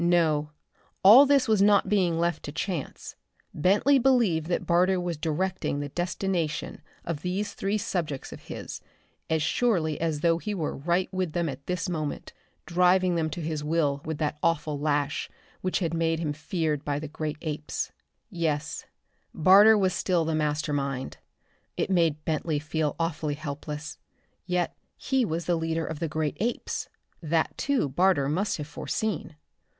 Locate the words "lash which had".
14.79-15.93